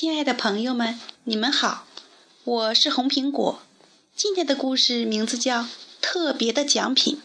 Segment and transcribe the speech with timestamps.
[0.00, 1.84] 亲爱的朋友们，你们好，
[2.44, 3.60] 我是红苹果。
[4.14, 5.62] 今天的故事名字叫
[6.00, 7.16] 《特别的奖品》。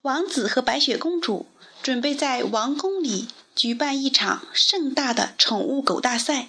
[0.00, 1.46] 王子和白雪公主
[1.84, 6.48] 准备在王宫里举办一场盛大的宠物狗大赛，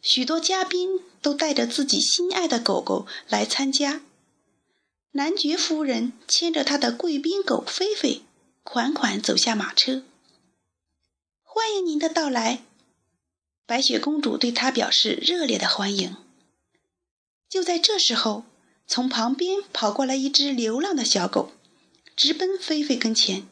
[0.00, 4.00] 许多嘉宾都带着自己心爱的狗狗来参加。
[5.10, 8.22] 男爵夫人牵着她的贵宾狗菲菲，
[8.62, 10.04] 款款走下马车。
[11.42, 12.62] 欢迎您的到来，
[13.66, 16.16] 白雪公主对他表示热烈的欢迎。
[17.48, 18.44] 就在这时候，
[18.86, 21.52] 从旁边跑过来一只流浪的小狗，
[22.14, 23.48] 直奔菲菲跟前，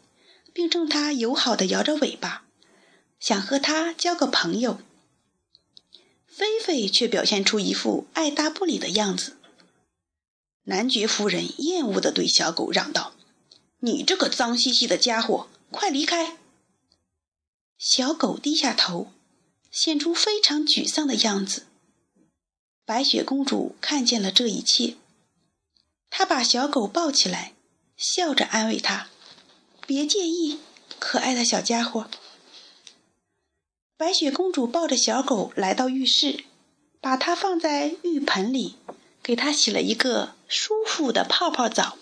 [0.52, 2.44] 并冲她友好地摇着尾巴，
[3.18, 4.78] 想和她交个朋友。
[6.28, 9.36] 菲菲却表现出一副爱答不理的样子。
[10.64, 13.14] 男爵夫人厌恶地对小狗嚷道
[13.80, 16.38] ：“你这个脏兮兮的家伙，快离开！”
[17.78, 19.12] 小狗低下头，
[19.74, 21.66] 显出非常沮丧的样子。
[22.86, 24.94] 白雪公主看见了这一切，
[26.08, 27.54] 她把小狗抱起来，
[27.96, 29.08] 笑着安慰它
[29.84, 30.60] ：“别介意，
[31.00, 32.08] 可爱的小家伙。”
[33.98, 36.44] 白雪公主抱着小狗来到浴室，
[37.00, 38.76] 把它放在浴盆里，
[39.24, 41.98] 给它洗了一个舒服的泡泡澡。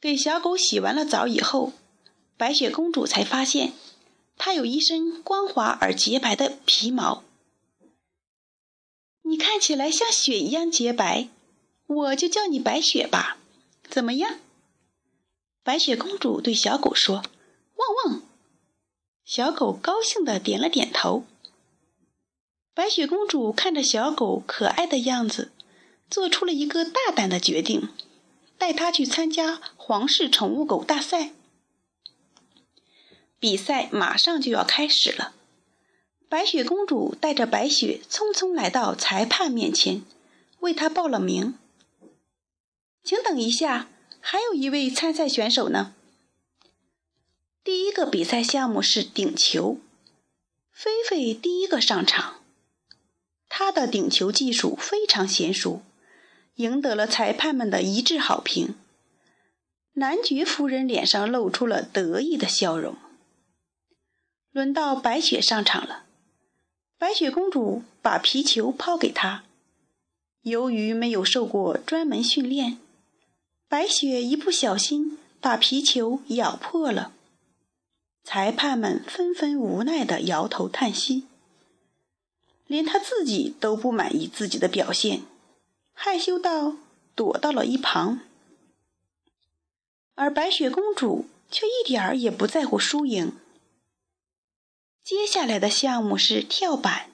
[0.00, 1.74] 给小狗洗完了澡以后，
[2.38, 3.74] 白雪公主才发现。
[4.44, 7.22] 它有一身光滑而洁白的皮毛，
[9.22, 11.28] 你看起来像雪一样洁白，
[11.86, 13.38] 我就叫你白雪吧，
[13.88, 14.40] 怎么样？
[15.62, 17.22] 白雪公主对小狗说
[17.78, 18.22] ：“汪汪！”
[19.24, 21.22] 小狗高兴地点了点头。
[22.74, 25.52] 白雪公主看着小狗可爱的样子，
[26.10, 27.90] 做出了一个大胆的决定，
[28.58, 31.30] 带它去参加皇室宠物狗大赛。
[33.42, 35.34] 比赛马上就要开始了，
[36.28, 40.02] 白雪公主带着白雪匆匆来到裁判面前，
[40.60, 41.58] 为他报了名。
[43.02, 43.88] 请等一下，
[44.20, 45.92] 还有一位参赛选手呢。
[47.64, 49.78] 第一个比赛项目是顶球，
[50.70, 52.44] 菲菲第一个上场，
[53.48, 55.82] 她的顶球技术非常娴熟，
[56.54, 58.76] 赢得了裁判们的一致好评。
[59.94, 62.96] 男爵夫人脸上露出了得意的笑容。
[64.52, 66.04] 轮到白雪上场了，
[66.98, 69.44] 白雪公主把皮球抛给她。
[70.42, 72.76] 由于没有受过专门训练，
[73.66, 77.12] 白雪一不小心把皮球咬破了。
[78.24, 81.24] 裁判们纷纷无奈地摇头叹息，
[82.66, 85.22] 连他自己都不满意自己的表现，
[85.94, 86.76] 害羞到
[87.14, 88.20] 躲到了一旁。
[90.14, 93.32] 而白雪公主却一点儿也不在乎输赢。
[95.04, 97.10] 接下来的项目是跳板，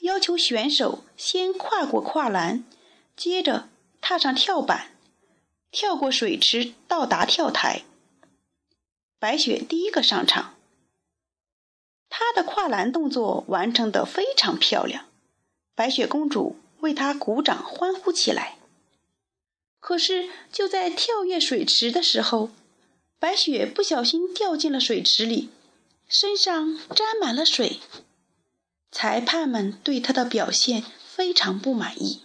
[0.00, 2.64] 要求选手先跨过跨栏，
[3.16, 3.68] 接着
[4.00, 4.96] 踏上跳板，
[5.70, 7.82] 跳过水池到达跳台。
[9.20, 10.54] 白雪第一个上场，
[12.10, 15.06] 她的跨栏动作完成的非常漂亮，
[15.76, 18.58] 白雪公主为她鼓掌欢呼起来。
[19.78, 22.50] 可是就在跳跃水池的时候，
[23.20, 25.50] 白雪不小心掉进了水池里。
[26.08, 27.80] 身上沾满了水，
[28.92, 32.22] 裁判们对他的表现非常不满意。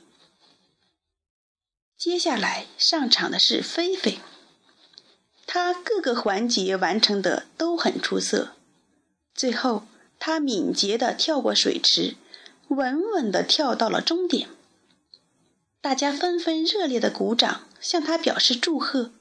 [1.98, 4.20] 接下来上场的是菲菲，
[5.46, 8.56] 他各个环节完成的都很出色。
[9.34, 9.88] 最后，
[10.20, 12.16] 他敏捷地跳过水池，
[12.68, 14.50] 稳稳地跳到了终点。
[15.82, 19.12] 大家纷纷热烈地鼓掌，向他表示祝贺。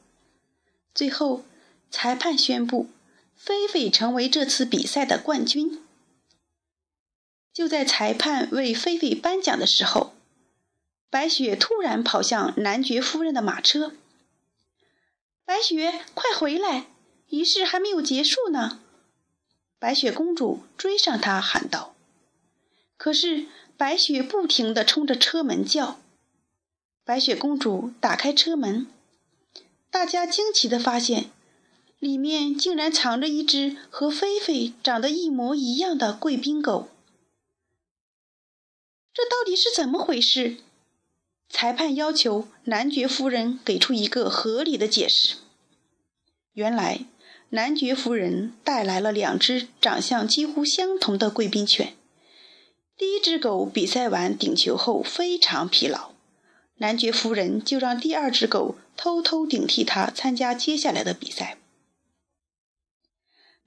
[0.94, 1.44] 最后，
[1.90, 2.88] 裁判宣布。
[3.38, 5.80] 菲菲成为这次比赛的冠军。
[7.52, 10.12] 就在裁判为菲菲颁奖的时候，
[11.08, 13.92] 白雪突然跑向男爵夫人的马车。
[15.44, 16.86] 白雪，快回来！
[17.28, 18.80] 仪式还没有结束呢。
[19.78, 21.94] 白雪公主追上她喊道。
[22.96, 23.46] 可是
[23.76, 26.00] 白雪不停地冲着车门叫。
[27.04, 28.86] 白雪公主打开车门，
[29.90, 31.30] 大家惊奇地发现。
[31.98, 36.88] 里面竟然藏着一只和菲菲长得一模一样的贵宾狗，
[39.12, 40.58] 这到底是怎么回事？
[41.48, 45.38] 裁判要求男爵夫人给出一个合理的解释。
[46.52, 47.06] 原来，
[47.48, 51.94] 男爵夫人带来了两只长相几乎相同的贵宾犬。
[52.96, 56.12] 第一只狗比赛完顶球后非常疲劳，
[56.76, 61.58] 男爵夫人就让第二只狗偷偷顶替它参加接下来的比赛。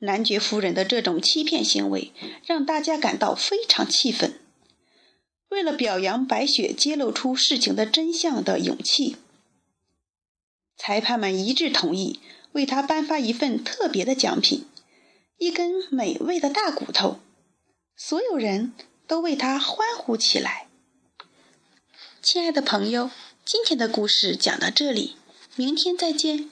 [0.04, 2.12] 男爵夫人的这种欺骗行为
[2.46, 4.40] 让大家感到非常气愤。
[5.50, 9.18] 为了表扬白雪揭露出事情的真相的勇气，
[10.78, 12.20] 裁判们一致同意
[12.54, 14.66] 为她颁发一份特别的奖品——
[15.38, 17.20] 一根美味的大骨头。
[17.96, 18.74] 所有人
[19.06, 20.68] 都为她欢呼起来。
[22.24, 23.12] 亲爱的朋友，
[23.46, 25.16] 今天的故事讲到这里，
[25.56, 26.50] 明天再见。